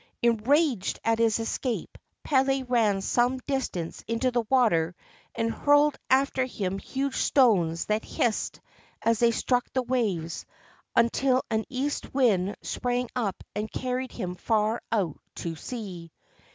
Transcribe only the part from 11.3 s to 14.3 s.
an east wind sprang up and carried